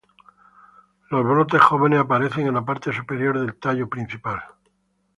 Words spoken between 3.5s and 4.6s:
tallo principal.